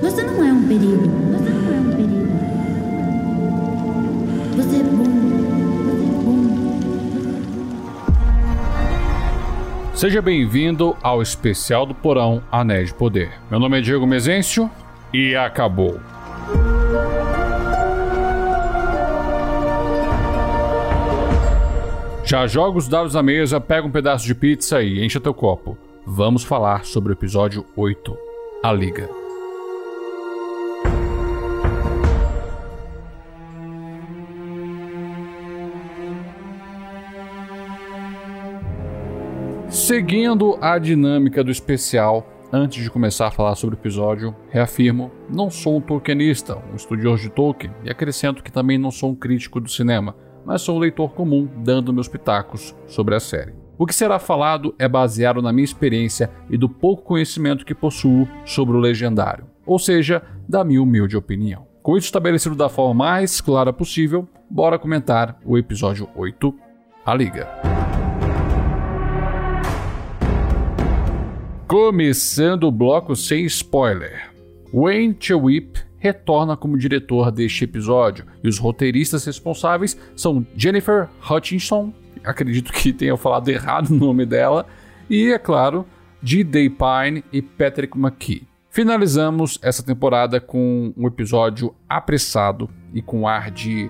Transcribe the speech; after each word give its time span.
Você 0.00 0.22
não 0.22 0.42
é 0.42 0.52
um 0.52 0.66
perigo. 0.66 1.08
Você 1.32 1.50
não 1.50 1.74
é 1.74 1.80
um 1.80 1.90
perigo. 1.90 2.26
Você 4.56 4.76
é 4.76 4.82
bom. 4.82 5.04
Você 5.84 6.04
é 6.04 6.22
bom. 6.24 6.40
Seja 9.94 10.22
bem-vindo 10.22 10.96
ao 11.02 11.20
especial 11.20 11.84
do 11.84 11.94
Porão 11.94 12.42
Anéis 12.50 12.88
de 12.88 12.94
Poder. 12.94 13.30
Meu 13.50 13.60
nome 13.60 13.78
é 13.78 13.82
Diego 13.82 14.06
Mezencio 14.06 14.70
e 15.12 15.36
acabou. 15.36 16.00
Já 22.24 22.46
joga 22.46 22.78
os 22.78 22.88
dados 22.88 23.12
na 23.12 23.22
mesa, 23.22 23.60
pega 23.60 23.86
um 23.86 23.90
pedaço 23.90 24.24
de 24.24 24.34
pizza 24.34 24.80
e 24.82 25.04
encha 25.04 25.20
teu 25.20 25.34
copo. 25.34 25.76
Vamos 26.06 26.42
falar 26.42 26.86
sobre 26.86 27.12
o 27.12 27.14
episódio 27.14 27.66
8, 27.76 28.16
A 28.62 28.72
Liga. 28.72 29.19
Seguindo 39.90 40.56
a 40.60 40.78
dinâmica 40.78 41.42
do 41.42 41.50
especial, 41.50 42.24
antes 42.52 42.80
de 42.80 42.88
começar 42.88 43.26
a 43.26 43.30
falar 43.32 43.56
sobre 43.56 43.74
o 43.74 43.78
episódio, 43.80 44.36
reafirmo: 44.48 45.10
não 45.28 45.50
sou 45.50 45.78
um 45.78 45.80
Tolkienista, 45.80 46.62
um 46.72 46.76
estudioso 46.76 47.24
de 47.24 47.30
Tolkien, 47.30 47.74
e 47.82 47.90
acrescento 47.90 48.40
que 48.40 48.52
também 48.52 48.78
não 48.78 48.92
sou 48.92 49.10
um 49.10 49.16
crítico 49.16 49.58
do 49.58 49.68
cinema 49.68 50.14
mas 50.44 50.62
sou 50.62 50.76
um 50.76 50.78
leitor 50.78 51.12
comum 51.12 51.48
dando 51.56 51.92
meus 51.92 52.06
pitacos 52.06 52.72
sobre 52.86 53.16
a 53.16 53.20
série. 53.20 53.52
O 53.76 53.84
que 53.84 53.92
será 53.92 54.20
falado 54.20 54.76
é 54.78 54.86
baseado 54.86 55.42
na 55.42 55.52
minha 55.52 55.64
experiência 55.64 56.30
e 56.48 56.56
do 56.56 56.68
pouco 56.68 57.02
conhecimento 57.02 57.64
que 57.64 57.74
possuo 57.74 58.28
sobre 58.44 58.76
o 58.76 58.80
legendário, 58.80 59.46
ou 59.66 59.78
seja, 59.78 60.22
da 60.48 60.62
minha 60.62 60.80
humilde 60.80 61.16
opinião. 61.16 61.66
Com 61.82 61.96
isso 61.96 62.06
estabelecido 62.06 62.54
da 62.54 62.68
forma 62.68 62.94
mais 62.94 63.40
clara 63.40 63.72
possível, 63.72 64.28
bora 64.48 64.78
comentar 64.78 65.36
o 65.44 65.58
episódio 65.58 66.08
8, 66.14 66.54
A 67.04 67.12
Liga. 67.12 67.69
Começando 71.70 72.64
o 72.64 72.72
bloco 72.72 73.14
sem 73.14 73.44
spoiler. 73.44 74.32
Wayne 74.74 75.16
Chewip 75.20 75.78
retorna 75.98 76.56
como 76.56 76.76
diretor 76.76 77.30
deste 77.30 77.62
episódio, 77.62 78.26
e 78.42 78.48
os 78.48 78.58
roteiristas 78.58 79.24
responsáveis 79.24 79.96
são 80.16 80.44
Jennifer 80.56 81.08
Hutchinson, 81.30 81.94
acredito 82.24 82.72
que 82.72 82.92
tenha 82.92 83.16
falado 83.16 83.48
errado 83.50 83.90
o 83.90 83.94
nome 83.94 84.26
dela, 84.26 84.66
e, 85.08 85.30
é 85.30 85.38
claro, 85.38 85.86
Day 86.20 86.68
Pine 86.68 87.22
e 87.32 87.40
Patrick 87.40 87.96
McKee. 87.96 88.48
Finalizamos 88.68 89.56
essa 89.62 89.84
temporada 89.84 90.40
com 90.40 90.92
um 90.96 91.06
episódio 91.06 91.72
apressado 91.88 92.68
e 92.92 93.00
com 93.00 93.28
ar 93.28 93.48
de 93.48 93.88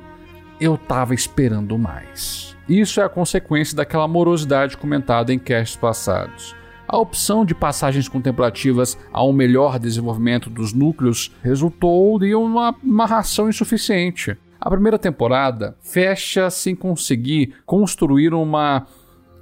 eu 0.61 0.77
tava 0.77 1.15
esperando 1.15 1.78
mais. 1.78 2.55
Isso 2.69 3.00
é 3.00 3.05
a 3.05 3.09
consequência 3.09 3.75
daquela 3.75 4.06
morosidade 4.06 4.77
comentada 4.77 5.33
em 5.33 5.39
casts 5.39 5.77
passados. 5.77 6.59
A 6.92 6.98
opção 6.98 7.44
de 7.44 7.55
passagens 7.55 8.08
contemplativas 8.08 8.98
a 9.12 9.24
um 9.24 9.33
melhor 9.33 9.78
desenvolvimento 9.78 10.50
dos 10.50 10.72
núcleos 10.72 11.30
resultou 11.41 12.19
de 12.19 12.34
uma 12.34 12.74
amarração 12.82 13.48
insuficiente. 13.48 14.36
A 14.60 14.69
primeira 14.69 14.98
temporada 14.98 15.77
fecha 15.80 16.50
sem 16.50 16.74
conseguir 16.74 17.55
construir 17.64 18.34
uma 18.34 18.88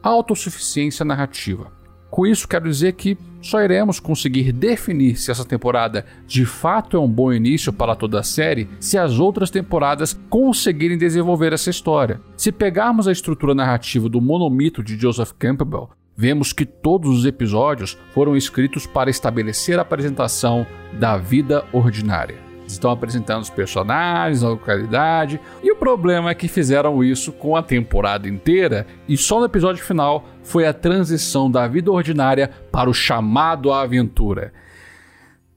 autossuficiência 0.02 1.06
narrativa. 1.06 1.72
Com 2.10 2.26
isso, 2.26 2.46
quero 2.46 2.68
dizer 2.68 2.92
que 2.92 3.16
só 3.40 3.62
iremos 3.62 3.98
conseguir 3.98 4.52
definir 4.52 5.16
se 5.16 5.30
essa 5.30 5.44
temporada 5.44 6.04
de 6.26 6.44
fato 6.44 6.98
é 6.98 7.00
um 7.00 7.08
bom 7.08 7.32
início 7.32 7.72
para 7.72 7.96
toda 7.96 8.20
a 8.20 8.22
série 8.22 8.68
se 8.78 8.98
as 8.98 9.18
outras 9.18 9.50
temporadas 9.50 10.20
conseguirem 10.28 10.98
desenvolver 10.98 11.54
essa 11.54 11.70
história. 11.70 12.20
Se 12.36 12.52
pegarmos 12.52 13.08
a 13.08 13.12
estrutura 13.12 13.54
narrativa 13.54 14.06
do 14.06 14.20
monomito 14.20 14.82
de 14.82 14.98
Joseph 14.98 15.32
Campbell, 15.38 15.88
vemos 16.18 16.52
que 16.52 16.66
todos 16.66 17.20
os 17.20 17.24
episódios 17.24 17.96
foram 18.12 18.36
escritos 18.36 18.88
para 18.88 19.08
estabelecer 19.08 19.78
a 19.78 19.82
apresentação 19.82 20.66
da 20.94 21.16
vida 21.16 21.64
ordinária. 21.72 22.34
Estão 22.66 22.90
apresentando 22.90 23.42
os 23.42 23.48
personagens, 23.48 24.42
a 24.42 24.48
localidade, 24.48 25.40
e 25.62 25.70
o 25.70 25.76
problema 25.76 26.30
é 26.30 26.34
que 26.34 26.48
fizeram 26.48 27.04
isso 27.04 27.30
com 27.30 27.54
a 27.54 27.62
temporada 27.62 28.28
inteira 28.28 28.84
e 29.08 29.16
só 29.16 29.38
no 29.38 29.46
episódio 29.46 29.82
final 29.82 30.26
foi 30.42 30.66
a 30.66 30.74
transição 30.74 31.48
da 31.48 31.68
vida 31.68 31.92
ordinária 31.92 32.50
para 32.72 32.90
o 32.90 32.94
chamado 32.94 33.72
à 33.72 33.82
aventura. 33.82 34.52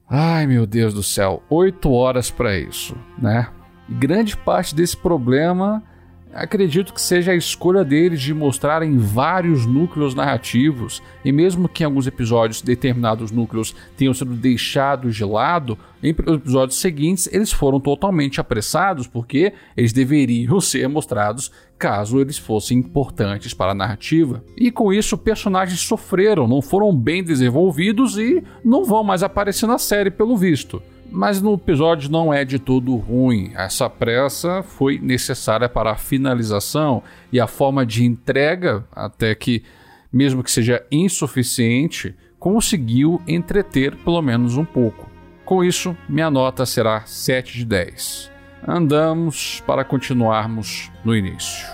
Ai 0.08 0.46
meu 0.46 0.64
Deus 0.64 0.94
do 0.94 1.02
céu, 1.02 1.42
oito 1.50 1.90
horas 1.90 2.30
para 2.30 2.56
isso, 2.56 2.96
né? 3.18 3.48
E 3.88 3.94
grande 3.94 4.36
parte 4.36 4.74
desse 4.76 4.96
problema 4.96 5.82
Acredito 6.32 6.94
que 6.94 7.00
seja 7.00 7.32
a 7.32 7.36
escolha 7.36 7.84
deles 7.84 8.20
de 8.20 8.32
mostrarem 8.32 8.96
vários 8.96 9.66
núcleos 9.66 10.14
narrativos, 10.14 11.02
e 11.22 11.30
mesmo 11.30 11.68
que 11.68 11.82
em 11.82 11.86
alguns 11.86 12.06
episódios 12.06 12.62
determinados 12.62 13.30
núcleos 13.30 13.74
tenham 13.98 14.14
sido 14.14 14.32
deixados 14.32 15.14
de 15.14 15.24
lado, 15.24 15.76
em 16.02 16.08
episódios 16.08 16.78
seguintes 16.78 17.28
eles 17.30 17.52
foram 17.52 17.78
totalmente 17.78 18.40
apressados 18.40 19.06
porque 19.06 19.52
eles 19.76 19.92
deveriam 19.92 20.58
ser 20.60 20.88
mostrados 20.88 21.52
caso 21.78 22.20
eles 22.20 22.38
fossem 22.38 22.78
importantes 22.78 23.52
para 23.52 23.72
a 23.72 23.74
narrativa. 23.74 24.42
E 24.56 24.70
com 24.70 24.92
isso, 24.92 25.18
personagens 25.18 25.80
sofreram, 25.80 26.46
não 26.46 26.62
foram 26.62 26.96
bem 26.96 27.24
desenvolvidos 27.24 28.16
e 28.16 28.42
não 28.64 28.84
vão 28.84 29.02
mais 29.02 29.22
aparecer 29.22 29.66
na 29.66 29.78
série, 29.78 30.10
pelo 30.10 30.36
visto. 30.36 30.80
Mas 31.14 31.42
no 31.42 31.52
episódio 31.52 32.10
não 32.10 32.32
é 32.32 32.42
de 32.42 32.58
todo 32.58 32.96
ruim. 32.96 33.52
Essa 33.54 33.90
pressa 33.90 34.62
foi 34.62 34.98
necessária 34.98 35.68
para 35.68 35.92
a 35.92 35.96
finalização 35.96 37.02
e 37.30 37.38
a 37.38 37.46
forma 37.46 37.84
de 37.84 38.02
entrega, 38.02 38.82
até 38.90 39.34
que, 39.34 39.62
mesmo 40.10 40.42
que 40.42 40.50
seja 40.50 40.82
insuficiente, 40.90 42.14
conseguiu 42.38 43.20
entreter 43.28 43.94
pelo 43.96 44.22
menos 44.22 44.56
um 44.56 44.64
pouco. 44.64 45.10
Com 45.44 45.62
isso, 45.62 45.94
minha 46.08 46.30
nota 46.30 46.64
será 46.64 47.02
7 47.04 47.58
de 47.58 47.66
10. 47.66 48.30
Andamos 48.66 49.62
para 49.66 49.84
continuarmos 49.84 50.90
no 51.04 51.14
início. 51.14 51.66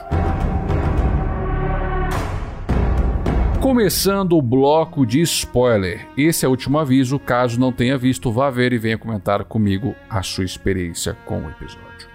Começando 3.69 4.33
o 4.33 4.41
bloco 4.41 5.05
de 5.05 5.21
spoiler. 5.21 6.09
Esse 6.17 6.47
é 6.47 6.49
o 6.49 6.53
último 6.53 6.79
aviso. 6.79 7.19
Caso 7.19 7.61
não 7.61 7.71
tenha 7.71 7.99
visto, 7.99 8.33
vá 8.33 8.49
ver 8.49 8.73
e 8.73 8.79
venha 8.79 8.97
comentar 8.97 9.45
comigo 9.45 9.95
a 10.09 10.23
sua 10.23 10.47
experiência 10.47 11.15
com 11.27 11.43
o 11.43 11.51
episódio. 11.51 12.09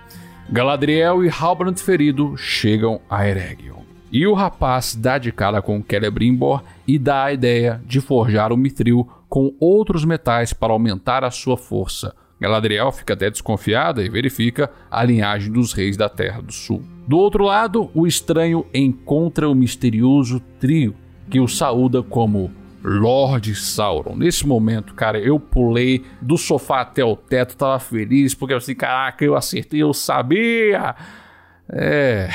Galadriel 0.49 1.23
e 1.23 1.29
Halbrand 1.29 1.75
ferido 1.77 2.35
chegam 2.35 2.99
a 3.07 3.29
Eregion. 3.29 3.83
E 4.11 4.25
o 4.25 4.33
rapaz 4.33 4.95
dá 4.95 5.19
de 5.19 5.31
cara 5.31 5.61
com 5.61 5.83
Celebrimbor 5.87 6.63
e 6.87 6.97
dá 6.97 7.25
a 7.25 7.33
ideia 7.33 7.79
de 7.85 8.01
forjar 8.01 8.51
o 8.51 8.57
Mithril 8.57 9.07
com 9.29 9.53
outros 9.59 10.03
metais 10.03 10.53
para 10.53 10.73
aumentar 10.73 11.23
a 11.23 11.29
sua 11.29 11.55
força. 11.55 12.15
Galadriel 12.41 12.91
fica 12.91 13.13
até 13.13 13.29
desconfiada 13.29 14.03
e 14.03 14.09
verifica 14.09 14.71
a 14.89 15.03
linhagem 15.03 15.51
dos 15.51 15.71
reis 15.71 15.95
da 15.95 16.09
Terra 16.09 16.41
do 16.41 16.51
Sul. 16.51 16.81
Do 17.07 17.19
outro 17.19 17.43
lado, 17.43 17.91
o 17.93 18.07
estranho 18.07 18.65
encontra 18.73 19.47
o 19.47 19.53
misterioso 19.53 20.39
trio 20.59 20.95
que 21.33 21.39
o 21.39 21.47
saúda 21.47 22.03
como 22.03 22.51
Lord 22.83 23.55
Sauron. 23.55 24.15
Nesse 24.15 24.45
momento, 24.45 24.93
cara, 24.93 25.17
eu 25.17 25.39
pulei 25.39 26.05
do 26.21 26.37
sofá 26.37 26.81
até 26.81 27.03
o 27.03 27.15
teto, 27.15 27.57
tava 27.57 27.79
feliz, 27.79 28.35
porque 28.35 28.53
assim, 28.53 28.75
caraca, 28.75 29.25
eu 29.25 29.35
acertei, 29.35 29.81
eu 29.81 29.95
sabia. 29.95 30.93
É, 31.67 32.29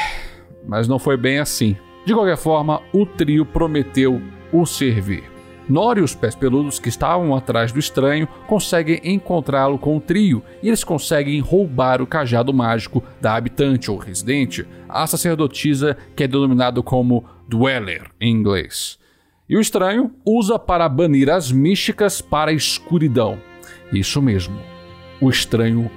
mas 0.67 0.89
não 0.89 0.99
foi 0.99 1.17
bem 1.17 1.39
assim. 1.39 1.77
De 2.05 2.13
qualquer 2.13 2.37
forma, 2.37 2.83
o 2.93 3.07
trio 3.07 3.47
prometeu 3.47 4.21
o 4.53 4.67
servir. 4.67 5.23
Nori 5.69 6.01
e 6.01 6.03
os 6.03 6.17
pés 6.17 6.35
peludos 6.35 6.81
que 6.81 6.89
estavam 6.89 7.37
atrás 7.37 7.71
do 7.71 7.79
estranho 7.79 8.27
conseguem 8.49 9.01
encontrá-lo 9.05 9.79
com 9.79 9.97
o 9.97 10.01
trio 10.01 10.43
e 10.61 10.67
eles 10.67 10.83
conseguem 10.83 11.39
roubar 11.39 12.03
o 12.03 12.07
cajado 12.07 12.53
mágico 12.53 13.05
da 13.21 13.37
habitante 13.37 13.93
ou 13.93 13.97
residente, 13.97 14.67
a 14.89 15.07
sacerdotisa 15.07 15.97
que 16.17 16.25
é 16.25 16.27
denominado 16.27 16.83
como 16.83 17.25
Dweller 17.49 18.11
em 18.21 18.31
inglês. 18.31 18.99
E 19.49 19.57
o 19.57 19.61
estranho 19.61 20.13
usa 20.25 20.59
para 20.59 20.89
banir 20.89 21.31
as 21.31 21.51
místicas 21.51 22.21
para 22.21 22.51
a 22.51 22.55
escuridão. 22.55 23.39
Isso 23.91 24.21
mesmo, 24.21 24.61
o 25.21 25.31
estranho 25.31 25.91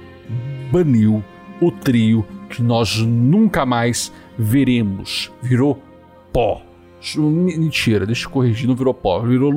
baniu 0.72 1.22
o 1.60 1.70
trio 1.70 2.26
que 2.48 2.62
nós 2.62 2.98
nunca 2.98 3.66
mais 3.66 4.10
veremos. 4.38 5.30
Virou 5.42 5.80
pó. 6.32 6.62
Mentira, 7.16 8.06
deixa 8.06 8.26
eu 8.26 8.30
corrigir, 8.30 8.66
não 8.68 8.76
virou 8.76 8.94
pó, 8.94 9.20
virou 9.20 9.52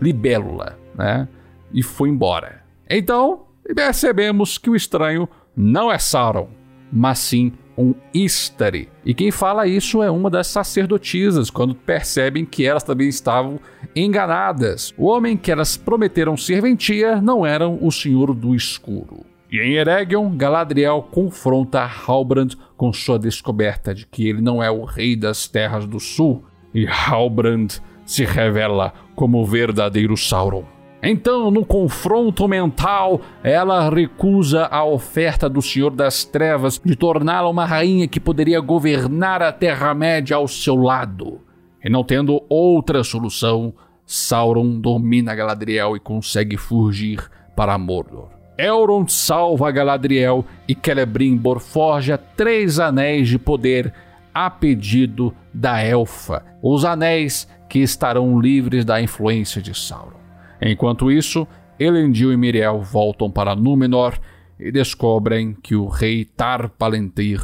libélula, 0.00 0.78
né? 0.94 1.26
E 1.72 1.82
foi 1.82 2.10
embora. 2.10 2.62
Então, 2.88 3.46
percebemos 3.74 4.58
que 4.58 4.70
o 4.70 4.76
estranho 4.76 5.28
não 5.56 5.90
é 5.90 5.98
Sauron, 5.98 6.48
mas 6.92 7.18
sim 7.18 7.52
um 7.80 7.94
Istari. 8.12 8.88
E 9.04 9.14
quem 9.14 9.30
fala 9.30 9.66
isso 9.66 10.02
é 10.02 10.10
uma 10.10 10.28
das 10.28 10.46
sacerdotisas, 10.46 11.50
quando 11.50 11.74
percebem 11.74 12.44
que 12.44 12.66
elas 12.66 12.82
também 12.82 13.08
estavam 13.08 13.58
enganadas. 13.96 14.92
O 14.96 15.06
homem 15.06 15.36
que 15.36 15.50
elas 15.50 15.76
prometeram 15.76 16.36
serventia 16.36 17.20
não 17.20 17.44
era 17.44 17.68
o 17.68 17.90
Senhor 17.90 18.34
do 18.34 18.54
Escuro. 18.54 19.24
E 19.50 19.58
em 19.58 19.74
Eregion, 19.74 20.36
Galadriel 20.36 21.08
confronta 21.10 21.80
Halbrand 21.80 22.50
com 22.76 22.92
sua 22.92 23.18
descoberta 23.18 23.92
de 23.92 24.06
que 24.06 24.28
ele 24.28 24.40
não 24.40 24.62
é 24.62 24.70
o 24.70 24.84
rei 24.84 25.16
das 25.16 25.48
Terras 25.48 25.86
do 25.86 25.98
Sul, 25.98 26.44
e 26.72 26.86
Halbrand 26.86 27.80
se 28.04 28.24
revela 28.24 28.92
como 29.16 29.38
o 29.38 29.46
verdadeiro 29.46 30.16
Sauron. 30.16 30.64
Então, 31.02 31.50
no 31.50 31.64
confronto 31.64 32.46
mental, 32.46 33.22
ela 33.42 33.88
recusa 33.88 34.66
a 34.66 34.84
oferta 34.84 35.48
do 35.48 35.62
Senhor 35.62 35.90
das 35.90 36.24
Trevas 36.24 36.80
de 36.84 36.94
torná-la 36.94 37.48
uma 37.48 37.64
rainha 37.64 38.06
que 38.06 38.20
poderia 38.20 38.60
governar 38.60 39.42
a 39.42 39.50
Terra-média 39.50 40.36
ao 40.36 40.46
seu 40.46 40.76
lado. 40.76 41.40
E 41.82 41.88
não 41.88 42.04
tendo 42.04 42.42
outra 42.48 43.02
solução, 43.02 43.72
Sauron 44.04 44.78
domina 44.78 45.34
Galadriel 45.34 45.96
e 45.96 46.00
consegue 46.00 46.58
fugir 46.58 47.30
para 47.56 47.78
Mordor. 47.78 48.28
Elrond 48.58 49.10
salva 49.10 49.70
Galadriel 49.70 50.44
e 50.68 50.74
Celebrimbor 50.74 51.60
forja 51.60 52.18
três 52.18 52.78
anéis 52.78 53.26
de 53.28 53.38
poder 53.38 53.94
a 54.34 54.50
pedido 54.50 55.34
da 55.54 55.82
Elfa, 55.82 56.44
os 56.62 56.84
anéis 56.84 57.48
que 57.70 57.78
estarão 57.78 58.38
livres 58.38 58.84
da 58.84 59.00
influência 59.00 59.62
de 59.62 59.74
Sauron. 59.74 60.19
Enquanto 60.60 61.10
isso, 61.10 61.46
Elendil 61.78 62.32
e 62.32 62.36
Miriel 62.36 62.80
voltam 62.80 63.30
para 63.30 63.56
Númenor 63.56 64.18
e 64.58 64.70
descobrem 64.70 65.54
que 65.54 65.74
o 65.74 65.86
rei 65.86 66.24
Tar 66.24 66.68
Palantir 66.70 67.40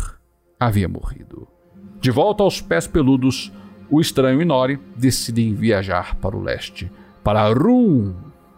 havia 0.60 0.88
morrido. 0.88 1.48
De 2.00 2.10
volta 2.10 2.42
aos 2.42 2.60
pés 2.60 2.86
peludos, 2.86 3.50
o 3.90 4.00
estranho 4.00 4.42
e 4.42 4.44
Nori 4.44 4.78
decidem 4.96 5.54
viajar 5.54 6.16
para 6.16 6.36
o 6.36 6.42
leste, 6.42 6.90
para 7.24 7.48
Rum, 7.52 8.14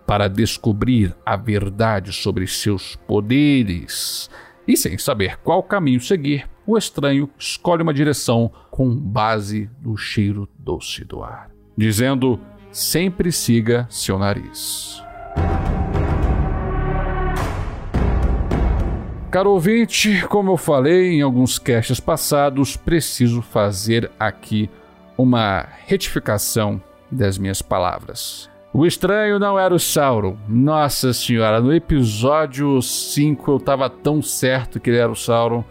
para 0.06 0.26
descobrir 0.26 1.14
a 1.24 1.36
verdade 1.36 2.12
sobre 2.12 2.46
seus 2.46 2.96
poderes. 2.96 4.28
E 4.66 4.76
sem 4.76 4.98
saber 4.98 5.36
qual 5.38 5.62
caminho 5.62 6.00
seguir, 6.00 6.48
o 6.66 6.76
estranho 6.76 7.30
escolhe 7.38 7.82
uma 7.82 7.94
direção 7.94 8.50
com 8.70 8.94
base 8.94 9.70
no 9.82 9.96
cheiro 9.96 10.48
doce 10.58 11.04
do 11.04 11.22
ar, 11.22 11.50
dizendo 11.76 12.40
sempre 12.72 13.32
siga 13.32 13.86
seu 13.90 14.18
nariz. 14.18 15.02
Caro 19.30 19.50
ouvinte, 19.50 20.24
como 20.26 20.52
eu 20.52 20.56
falei 20.56 21.12
em 21.12 21.20
alguns 21.20 21.58
casts 21.58 22.00
passados, 22.00 22.76
preciso 22.76 23.42
fazer 23.42 24.10
aqui 24.18 24.70
uma 25.18 25.66
retificação 25.86 26.80
das 27.10 27.36
minhas 27.36 27.60
palavras. 27.60 28.48
O 28.72 28.86
estranho 28.86 29.38
não 29.38 29.58
era 29.58 29.74
o 29.74 29.78
Sauron. 29.78 30.36
Nossa 30.48 31.12
senhora, 31.12 31.60
no 31.60 31.74
episódio 31.74 32.80
5 32.80 33.50
eu 33.50 33.60
tava 33.60 33.90
tão 33.90 34.22
certo 34.22 34.78
que 34.80 34.90
ele 34.90 34.98
era 34.98 35.10
o 35.10 35.16
Sauron. 35.16 35.64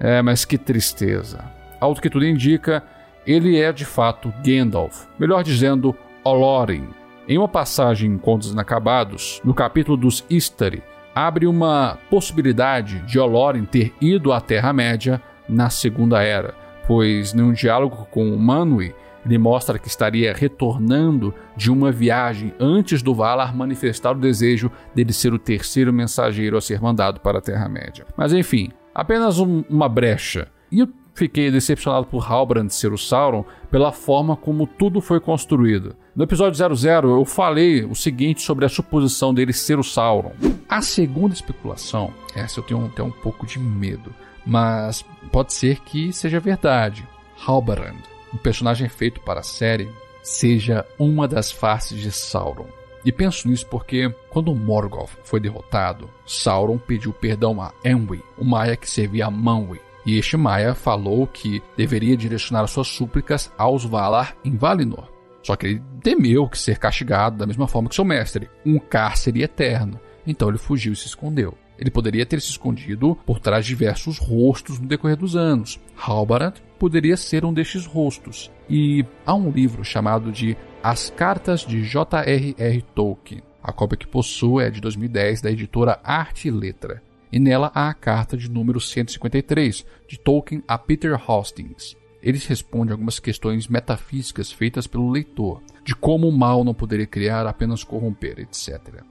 É, 0.00 0.20
mas 0.22 0.44
que 0.44 0.58
tristeza. 0.58 1.44
Ao 1.80 1.94
que 1.94 2.10
tudo 2.10 2.26
indica, 2.26 2.82
ele 3.26 3.60
é 3.60 3.72
de 3.72 3.84
fato 3.84 4.32
Gandalf. 4.44 5.06
Melhor 5.18 5.42
dizendo, 5.42 5.94
Olorin. 6.24 6.88
Em 7.28 7.36
uma 7.36 7.46
passagem 7.48 8.10
em 8.10 8.16
Contos 8.16 8.50
Inacabados, 8.50 9.42
no 9.44 9.52
capítulo 9.52 9.94
dos 9.94 10.24
Istari, 10.30 10.82
abre 11.14 11.46
uma 11.46 11.98
possibilidade 12.08 13.00
de 13.00 13.18
Olorin 13.18 13.66
ter 13.66 13.92
ido 14.00 14.32
à 14.32 14.40
Terra-média 14.40 15.20
na 15.46 15.68
Segunda 15.68 16.22
Era, 16.22 16.54
pois 16.86 17.34
num 17.34 17.52
diálogo 17.52 18.08
com 18.10 18.36
Manwë, 18.38 18.94
ele 19.26 19.38
mostra 19.38 19.78
que 19.78 19.88
estaria 19.88 20.32
retornando 20.32 21.34
de 21.56 21.70
uma 21.70 21.92
viagem 21.92 22.54
antes 22.58 23.02
do 23.02 23.14
Valar 23.14 23.54
manifestar 23.54 24.12
o 24.12 24.20
desejo 24.20 24.70
dele 24.94 25.12
ser 25.12 25.32
o 25.32 25.38
terceiro 25.38 25.92
mensageiro 25.92 26.56
a 26.56 26.60
ser 26.60 26.80
mandado 26.80 27.20
para 27.20 27.38
a 27.38 27.42
Terra-média. 27.42 28.06
Mas 28.16 28.32
enfim, 28.32 28.70
apenas 28.94 29.38
um, 29.38 29.62
uma 29.68 29.88
brecha. 29.88 30.48
E 30.70 30.80
eu 30.80 30.88
fiquei 31.14 31.50
decepcionado 31.50 32.06
por 32.06 32.30
Halbrand 32.30 32.68
ser 32.68 32.92
o 32.92 32.98
Sauron 32.98 33.44
pela 33.70 33.92
forma 33.92 34.36
como 34.36 34.66
tudo 34.66 35.00
foi 35.00 35.20
construído. 35.20 35.96
No 36.14 36.24
episódio 36.24 36.58
00 36.78 37.18
eu 37.18 37.24
falei 37.24 37.84
o 37.84 37.94
seguinte 37.94 38.42
sobre 38.42 38.64
a 38.64 38.68
suposição 38.68 39.32
dele 39.32 39.52
ser 39.52 39.78
o 39.78 39.84
Sauron. 39.84 40.32
A 40.68 40.82
segunda 40.82 41.34
especulação, 41.34 42.12
essa 42.34 42.58
eu 42.58 42.64
tenho 42.64 42.84
até 42.84 43.02
um 43.02 43.10
pouco 43.10 43.46
de 43.46 43.58
medo, 43.58 44.12
mas 44.44 45.04
pode 45.32 45.54
ser 45.54 45.80
que 45.80 46.12
seja 46.12 46.40
verdade. 46.40 47.06
Halbrand, 47.46 47.98
um 48.32 48.36
personagem 48.36 48.88
feito 48.88 49.20
para 49.20 49.40
a 49.40 49.44
série, 49.44 49.88
seja 50.22 50.84
uma 50.98 51.28
das 51.28 51.52
faces 51.52 52.00
de 52.00 52.10
Sauron. 52.10 52.66
E 53.04 53.12
penso 53.12 53.48
nisso 53.48 53.66
porque, 53.66 54.08
quando 54.30 54.54
Morgoth 54.54 55.10
foi 55.24 55.38
derrotado, 55.38 56.08
Sauron 56.24 56.78
pediu 56.78 57.12
perdão 57.12 57.60
a 57.60 57.70
Enwi, 57.84 58.22
o 58.38 58.44
Maia 58.44 58.76
que 58.76 58.88
servia 58.88 59.26
a 59.26 59.30
Manwë, 59.30 59.78
e 60.06 60.18
este 60.18 60.36
Maia 60.36 60.74
falou 60.74 61.26
que 61.26 61.62
deveria 61.76 62.16
direcionar 62.16 62.66
suas 62.66 62.88
súplicas 62.88 63.50
aos 63.56 63.84
Valar 63.84 64.36
em 64.44 64.56
Valinor. 64.56 65.10
Só 65.42 65.56
que 65.56 65.66
ele 65.66 65.82
temeu 66.02 66.48
que 66.48 66.58
ser 66.58 66.78
castigado 66.78 67.36
da 67.36 67.46
mesma 67.46 67.68
forma 67.68 67.88
que 67.88 67.94
seu 67.94 68.04
mestre, 68.04 68.48
um 68.64 68.78
cárcere 68.78 69.42
eterno. 69.42 70.00
Então 70.26 70.48
ele 70.48 70.58
fugiu 70.58 70.92
e 70.92 70.96
se 70.96 71.06
escondeu. 71.06 71.56
Ele 71.78 71.90
poderia 71.90 72.24
ter 72.24 72.40
se 72.40 72.50
escondido 72.50 73.18
por 73.26 73.40
trás 73.40 73.64
de 73.64 73.70
diversos 73.70 74.18
rostos 74.18 74.78
no 74.78 74.86
decorrer 74.86 75.16
dos 75.16 75.36
anos. 75.36 75.80
Halbarad 75.96 76.56
poderia 76.78 77.16
ser 77.16 77.44
um 77.44 77.52
destes 77.52 77.84
rostos. 77.84 78.50
E 78.70 79.04
há 79.26 79.34
um 79.34 79.50
livro 79.50 79.84
chamado 79.84 80.30
de 80.30 80.56
As 80.82 81.10
Cartas 81.10 81.60
de 81.60 81.82
J.R.R. 81.82 82.82
Tolkien. 82.94 83.42
A 83.62 83.72
cópia 83.72 83.98
que 83.98 84.06
possuo 84.06 84.60
é 84.60 84.70
de 84.70 84.80
2010 84.80 85.40
da 85.40 85.50
editora 85.50 85.98
Arte 86.04 86.48
e 86.48 86.50
Letra 86.50 87.02
e 87.34 87.40
nela 87.40 87.72
há 87.74 87.88
a 87.88 87.94
carta 87.94 88.36
de 88.36 88.48
número 88.48 88.80
153 88.80 89.84
de 90.06 90.16
Tolkien 90.20 90.62
a 90.68 90.78
Peter 90.78 91.20
Hastings. 91.28 91.96
Eles 92.22 92.46
respondem 92.46 92.92
algumas 92.92 93.18
questões 93.18 93.66
metafísicas 93.66 94.52
feitas 94.52 94.86
pelo 94.86 95.10
leitor, 95.10 95.60
de 95.84 95.96
como 95.96 96.28
o 96.28 96.32
mal 96.32 96.62
não 96.62 96.72
poderia 96.72 97.08
criar, 97.08 97.44
apenas 97.44 97.82
corromper, 97.82 98.38
etc. 98.38 99.02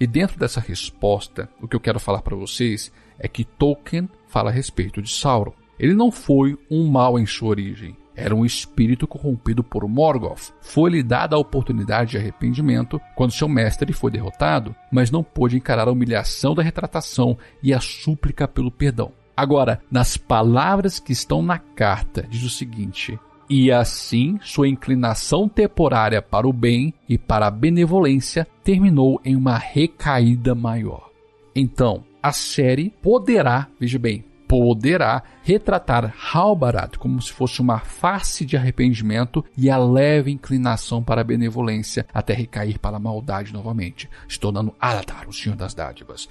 E 0.00 0.06
dentro 0.06 0.38
dessa 0.38 0.58
resposta, 0.58 1.50
o 1.60 1.68
que 1.68 1.76
eu 1.76 1.80
quero 1.80 2.00
falar 2.00 2.22
para 2.22 2.34
vocês 2.34 2.90
é 3.18 3.28
que 3.28 3.44
Tolkien 3.44 4.08
fala 4.26 4.48
a 4.48 4.54
respeito 4.54 5.02
de 5.02 5.10
Sauron. 5.10 5.52
Ele 5.78 5.92
não 5.92 6.10
foi 6.10 6.58
um 6.70 6.88
mal 6.88 7.18
em 7.18 7.26
sua 7.26 7.50
origem, 7.50 7.94
era 8.16 8.34
um 8.34 8.44
espírito 8.44 9.06
corrompido 9.06 9.62
por 9.62 9.86
Morgoth. 9.86 10.52
Foi-lhe 10.60 11.02
dada 11.02 11.36
a 11.36 11.38
oportunidade 11.38 12.12
de 12.12 12.16
arrependimento 12.16 13.00
quando 13.14 13.32
seu 13.32 13.48
mestre 13.48 13.92
foi 13.92 14.10
derrotado, 14.10 14.74
mas 14.90 15.10
não 15.10 15.22
pôde 15.22 15.56
encarar 15.56 15.86
a 15.86 15.92
humilhação 15.92 16.54
da 16.54 16.62
retratação 16.62 17.36
e 17.62 17.74
a 17.74 17.80
súplica 17.80 18.48
pelo 18.48 18.70
perdão. 18.70 19.12
Agora, 19.36 19.80
nas 19.90 20.16
palavras 20.16 20.98
que 20.98 21.12
estão 21.12 21.42
na 21.42 21.58
carta, 21.58 22.26
diz 22.28 22.42
o 22.42 22.48
seguinte: 22.48 23.18
E 23.50 23.70
assim 23.70 24.38
sua 24.42 24.66
inclinação 24.66 25.46
temporária 25.46 26.22
para 26.22 26.48
o 26.48 26.52
bem 26.52 26.94
e 27.06 27.18
para 27.18 27.46
a 27.46 27.50
benevolência 27.50 28.46
terminou 28.64 29.20
em 29.22 29.36
uma 29.36 29.58
recaída 29.58 30.54
maior. 30.54 31.10
Então, 31.54 32.02
a 32.22 32.32
série 32.32 32.90
poderá, 33.02 33.68
veja 33.78 33.98
bem, 33.98 34.24
poderá 34.48 35.22
retratar 35.42 36.14
Halbarat 36.32 36.96
como 36.98 37.20
se 37.20 37.32
fosse 37.32 37.60
uma 37.60 37.80
face 37.80 38.44
de 38.44 38.56
arrependimento 38.56 39.44
e 39.56 39.70
a 39.70 39.76
leve 39.76 40.30
inclinação 40.30 41.02
para 41.02 41.20
a 41.20 41.24
benevolência 41.24 42.06
até 42.12 42.32
recair 42.32 42.78
para 42.78 42.96
a 42.96 43.00
maldade 43.00 43.52
novamente, 43.52 44.08
se 44.28 44.38
tornando 44.38 44.74
Aladar, 44.80 45.28
o 45.28 45.32
Senhor 45.32 45.56
das 45.56 45.74
Dádivas. 45.74 46.28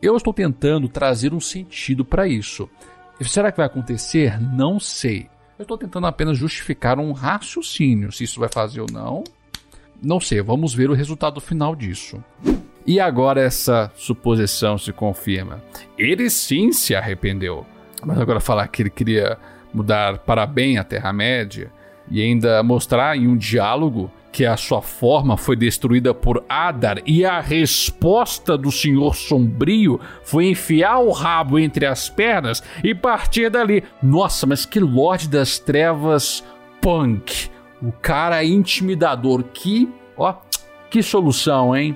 Eu 0.00 0.16
estou 0.16 0.32
tentando 0.32 0.88
trazer 0.88 1.34
um 1.34 1.40
sentido 1.40 2.04
para 2.04 2.28
isso. 2.28 2.68
Será 3.22 3.50
que 3.50 3.56
vai 3.56 3.66
acontecer? 3.66 4.40
Não 4.40 4.78
sei. 4.78 5.28
Eu 5.58 5.64
estou 5.64 5.76
tentando 5.76 6.06
apenas 6.06 6.38
justificar 6.38 7.00
um 7.00 7.10
raciocínio. 7.10 8.12
Se 8.12 8.22
isso 8.22 8.38
vai 8.38 8.48
fazer 8.48 8.80
ou 8.80 8.86
não, 8.92 9.24
não 10.00 10.20
sei. 10.20 10.40
Vamos 10.40 10.72
ver 10.72 10.88
o 10.88 10.94
resultado 10.94 11.40
final 11.40 11.74
disso. 11.74 12.22
E 12.88 12.98
agora 12.98 13.42
essa 13.42 13.92
suposição 13.94 14.78
se 14.78 14.94
confirma. 14.94 15.62
Ele 15.98 16.30
sim 16.30 16.72
se 16.72 16.94
arrependeu. 16.94 17.66
Mas 18.02 18.18
agora 18.18 18.40
falar 18.40 18.66
que 18.68 18.80
ele 18.80 18.88
queria 18.88 19.36
mudar 19.74 20.16
para 20.20 20.46
bem 20.46 20.78
a 20.78 20.84
Terra-média 20.84 21.70
e 22.10 22.22
ainda 22.22 22.62
mostrar 22.62 23.14
em 23.14 23.28
um 23.28 23.36
diálogo 23.36 24.10
que 24.32 24.46
a 24.46 24.56
sua 24.56 24.80
forma 24.80 25.36
foi 25.36 25.54
destruída 25.54 26.14
por 26.14 26.42
Adar 26.48 27.02
e 27.04 27.26
a 27.26 27.40
resposta 27.40 28.56
do 28.56 28.72
Senhor 28.72 29.14
Sombrio 29.14 30.00
foi 30.22 30.46
enfiar 30.46 31.00
o 31.00 31.10
rabo 31.10 31.58
entre 31.58 31.84
as 31.84 32.08
pernas 32.08 32.62
e 32.82 32.94
partir 32.94 33.50
dali. 33.50 33.84
Nossa, 34.02 34.46
mas 34.46 34.64
que 34.64 34.80
Lorde 34.80 35.28
das 35.28 35.58
Trevas 35.58 36.42
punk. 36.80 37.50
O 37.82 37.92
cara 37.92 38.42
intimidador. 38.42 39.44
Que, 39.52 39.92
ó, 40.16 40.36
que 40.88 41.02
solução, 41.02 41.76
hein? 41.76 41.94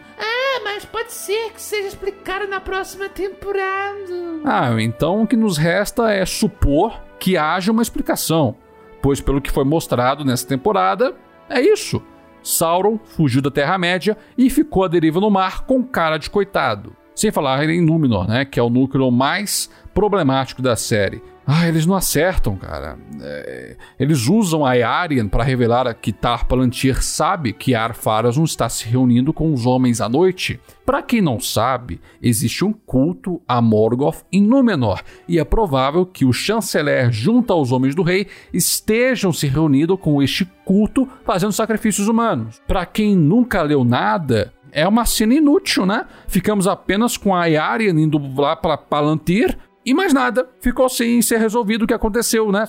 Pode 0.93 1.11
ser 1.13 1.53
que 1.53 1.61
seja 1.61 1.89
explicado 1.89 2.47
na 2.47 2.61
próxima 2.61 3.09
temporada. 3.09 4.41
Ah, 4.45 4.71
então 4.79 5.23
o 5.23 5.27
que 5.27 5.37
nos 5.37 5.57
resta 5.57 6.13
é 6.13 6.27
supor 6.27 7.01
que 7.19 7.37
haja 7.37 7.73
uma 7.73 7.83
explicação, 7.83 8.57
pois 9.01 9.21
pelo 9.21 9.41
que 9.41 9.51
foi 9.51 9.65
mostrado 9.65 10.25
nessa 10.25 10.47
temporada, 10.47 11.17
é 11.49 11.61
isso. 11.61 12.03
Sauron 12.43 12.99
fugiu 12.99 13.41
da 13.41 13.51
Terra-média 13.51 14.17
e 14.37 14.51
ficou 14.51 14.85
à 14.85 14.89
deriva 14.89 15.21
no 15.21 15.31
mar 15.31 15.65
com 15.65 15.83
cara 15.83 16.19
de 16.19 16.29
coitado. 16.29 16.95
Sem 17.15 17.31
falar 17.31 17.69
em 17.69 17.81
Númenor, 17.81 18.29
né, 18.29 18.45
que 18.45 18.59
é 18.59 18.63
o 18.63 18.71
núcleo 18.71 19.11
mais 19.11 19.71
problemático 19.95 20.61
da 20.61 20.77
série. 20.77 21.23
Ah, 21.47 21.67
eles 21.67 21.87
não 21.87 21.97
acertam, 21.97 22.57
cara. 22.57 22.97
É, 23.21 23.77
eles 23.99 24.29
usam 24.29 24.65
a 24.65 24.71
Aryan 24.71 25.29
para 25.29 25.43
revelar 25.43 25.93
que 25.95 26.13
Tar 26.13 26.47
Palantir 26.47 27.03
sabe 27.03 27.53
que 27.53 27.75
Ar-Pharazôn 27.75 28.45
está 28.45 28.69
se 28.69 28.89
reunindo 28.89 29.33
com 29.33 29.53
os 29.53 29.67
homens 29.67 30.01
à 30.01 30.09
noite. 30.09 30.61
Para 30.87 31.03
quem 31.03 31.21
não 31.21 31.41
sabe, 31.41 32.01
existe 32.21 32.65
um 32.65 32.73
culto 32.73 33.41
a 33.47 33.61
Morgoth 33.61 34.25
em 34.33 34.43
Númenor, 34.43 35.03
e 35.29 35.39
é 35.39 35.45
provável 35.45 36.05
que 36.07 36.25
o 36.25 36.33
chanceler 36.33 37.11
junto 37.11 37.53
aos 37.53 37.73
homens 37.73 37.95
do 37.95 38.03
rei 38.03 38.27
estejam 38.53 39.33
se 39.33 39.47
reunindo 39.47 39.97
com 39.97 40.23
este 40.23 40.45
culto 40.65 41.09
fazendo 41.25 41.53
sacrifícios 41.53 42.09
humanos. 42.09 42.61
Para 42.67 42.87
quem 42.87 43.17
nunca 43.17 43.63
leu 43.63 43.85
nada, 43.85 44.53
é 44.71 44.87
uma 44.87 45.05
cena 45.05 45.35
inútil, 45.35 45.87
né? 45.87 46.07
Ficamos 46.27 46.67
apenas 46.67 47.17
com 47.17 47.35
a 47.35 47.43
Aryan 47.43 48.01
indo 48.01 48.21
lá 48.41 48.57
para 48.57 48.77
Palantir 48.77 49.57
e 49.85 49.95
mais 49.95 50.13
nada. 50.13 50.49
Ficou 50.61 50.89
sem 50.89 51.21
ser 51.23 51.39
resolvido 51.39 51.83
o 51.83 51.87
que 51.87 51.95
aconteceu, 51.95 52.51
né? 52.53 52.69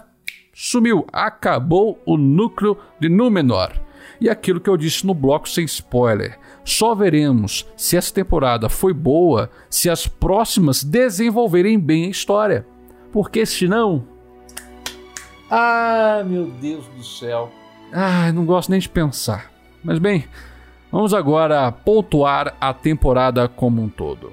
Sumiu, 0.54 1.06
acabou 1.12 2.00
o 2.06 2.18
núcleo 2.18 2.78
de 3.00 3.10
Númenor. 3.10 3.72
E 4.22 4.30
aquilo 4.30 4.60
que 4.60 4.70
eu 4.70 4.78
disse 4.78 5.06
no 5.06 5.14
bloco 5.14 5.50
sem 5.50 5.66
spoiler. 5.66 6.40
Só 6.64 6.94
veremos 6.94 7.68
se 7.76 7.98
essa 7.98 8.14
temporada 8.14 8.70
foi 8.70 8.94
boa 8.94 9.50
se 9.70 9.90
as 9.90 10.08
próximas 10.08 10.84
desenvolverem 10.84 11.80
bem 11.80 12.06
a 12.06 12.10
história. 12.10 12.66
Porque 13.12 13.46
senão. 13.46 14.08
Ah, 15.50 16.24
meu 16.26 16.46
Deus 16.46 16.86
do 16.88 17.04
céu. 17.04 17.52
Ah, 17.92 18.32
não 18.32 18.46
gosto 18.46 18.70
nem 18.70 18.80
de 18.80 18.90
pensar. 18.90 19.52
Mas 19.84 20.00
bem, 20.00 20.26
vamos 20.92 21.14
agora 21.14 21.72
pontuar 21.72 22.56
a 22.60 22.74
temporada 22.74 23.48
como 23.48 23.82
um 23.82 23.90
todo. 23.90 24.32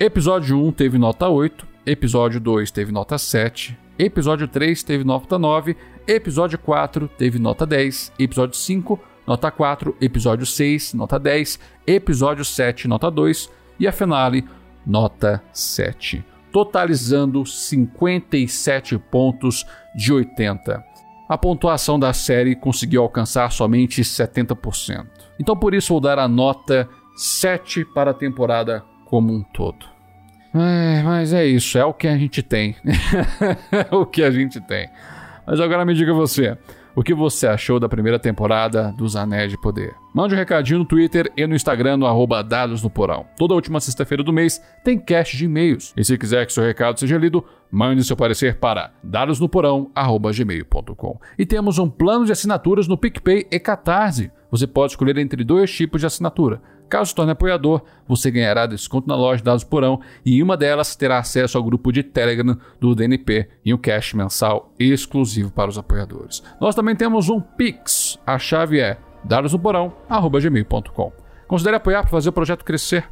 Episódio 0.00 0.58
1 0.64 0.72
teve 0.72 0.98
nota 0.98 1.28
8, 1.28 1.67
episódio 1.90 2.38
2 2.38 2.70
teve 2.70 2.92
nota 2.92 3.16
7, 3.16 3.78
episódio 3.98 4.46
3 4.46 4.82
teve 4.82 5.04
nota 5.04 5.38
9, 5.38 5.76
episódio 6.06 6.58
4 6.58 7.08
teve 7.08 7.38
nota 7.38 7.66
10, 7.66 8.12
episódio 8.18 8.56
5 8.56 9.00
nota 9.26 9.50
4, 9.50 9.96
episódio 10.00 10.44
6 10.44 10.94
nota 10.94 11.18
10, 11.18 11.58
episódio 11.86 12.44
7 12.44 12.86
nota 12.86 13.10
2 13.10 13.50
e 13.80 13.86
a 13.86 13.92
finale 13.92 14.44
nota 14.86 15.42
7, 15.52 16.24
totalizando 16.52 17.44
57 17.46 18.98
pontos 18.98 19.64
de 19.94 20.12
80. 20.12 20.84
A 21.28 21.36
pontuação 21.36 21.98
da 21.98 22.12
série 22.12 22.56
conseguiu 22.56 23.02
alcançar 23.02 23.50
somente 23.52 24.02
70%. 24.02 25.06
Então 25.38 25.56
por 25.56 25.74
isso 25.74 25.92
vou 25.92 26.00
dar 26.00 26.18
a 26.18 26.26
nota 26.26 26.88
7 27.16 27.84
para 27.94 28.12
a 28.12 28.14
temporada 28.14 28.82
como 29.04 29.32
um 29.32 29.42
todo. 29.42 29.97
É, 30.54 31.02
mas 31.02 31.32
é 31.32 31.46
isso, 31.46 31.78
é 31.78 31.84
o 31.84 31.92
que 31.92 32.08
a 32.08 32.16
gente 32.16 32.42
tem. 32.42 32.74
é 33.72 33.94
o 33.94 34.06
que 34.06 34.22
a 34.22 34.30
gente 34.30 34.60
tem. 34.60 34.88
Mas 35.46 35.60
agora 35.60 35.84
me 35.84 35.94
diga 35.94 36.12
você, 36.12 36.56
o 36.98 37.02
que 37.02 37.14
você 37.14 37.46
achou 37.46 37.78
da 37.78 37.88
primeira 37.88 38.18
temporada 38.18 38.92
dos 38.98 39.14
Anéis 39.14 39.52
de 39.52 39.60
Poder? 39.60 39.94
Mande 40.12 40.34
um 40.34 40.36
recadinho 40.36 40.80
no 40.80 40.84
Twitter 40.84 41.30
e 41.36 41.46
no 41.46 41.54
Instagram 41.54 41.96
no 41.96 42.06
arroba 42.06 42.42
Dados 42.42 42.82
no 42.82 42.90
Porão. 42.90 43.24
Toda 43.36 43.54
última 43.54 43.78
sexta-feira 43.78 44.24
do 44.24 44.32
mês 44.32 44.60
tem 44.82 44.98
cast 44.98 45.36
de 45.36 45.44
e-mails. 45.44 45.94
E 45.96 46.04
se 46.04 46.18
quiser 46.18 46.44
que 46.44 46.52
seu 46.52 46.64
recado 46.64 46.98
seja 46.98 47.16
lido, 47.16 47.44
mande 47.70 48.02
seu 48.02 48.16
parecer 48.16 48.56
para 48.56 48.90
dadosnoporão.gmail.com. 49.04 51.20
E 51.38 51.46
temos 51.46 51.78
um 51.78 51.88
plano 51.88 52.26
de 52.26 52.32
assinaturas 52.32 52.88
no 52.88 52.98
PicPay 52.98 53.46
e 53.48 53.60
Catarse. 53.60 54.32
Você 54.50 54.66
pode 54.66 54.90
escolher 54.92 55.18
entre 55.18 55.44
dois 55.44 55.72
tipos 55.72 56.00
de 56.00 56.06
assinatura 56.06 56.60
Caso 56.88 57.10
se 57.10 57.14
torne 57.14 57.32
apoiador, 57.32 57.82
você 58.06 58.30
ganhará 58.30 58.66
desconto 58.66 59.08
na 59.08 59.14
loja 59.14 59.42
Dados 59.42 59.64
Porão 59.64 60.00
e 60.24 60.38
em 60.38 60.42
uma 60.42 60.56
delas 60.56 60.96
terá 60.96 61.18
acesso 61.18 61.58
ao 61.58 61.64
grupo 61.64 61.92
de 61.92 62.02
Telegram 62.02 62.56
do 62.80 62.94
DNP 62.94 63.48
e 63.64 63.74
um 63.74 63.78
cash 63.78 64.14
mensal 64.14 64.72
exclusivo 64.78 65.50
para 65.50 65.68
os 65.68 65.76
apoiadores. 65.78 66.42
Nós 66.60 66.74
também 66.74 66.96
temos 66.96 67.28
um 67.28 67.40
Pix. 67.40 68.18
A 68.26 68.38
chave 68.38 68.80
é 68.80 68.98
dadosnoporão.gmail.com. 69.24 71.12
Considere 71.46 71.76
apoiar 71.76 72.02
para 72.02 72.10
fazer 72.10 72.28
o 72.28 72.32
projeto 72.32 72.64
crescer. 72.64 73.08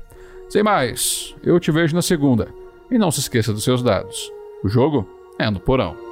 Sem 0.49 0.62
mais, 0.62 1.35
eu 1.42 1.59
te 1.59 1.71
vejo 1.71 1.95
na 1.95 2.02
segunda. 2.02 2.49
E 2.90 2.99
não 2.99 3.11
se 3.11 3.21
esqueça 3.21 3.52
dos 3.52 3.64
seus 3.64 3.83
dados. 3.83 4.30
O 4.62 4.68
jogo 4.68 5.09
é 5.38 5.50
no 5.50 5.59
Porão. 5.59 6.05